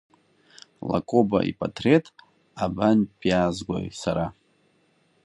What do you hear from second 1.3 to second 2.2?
ипатреҭ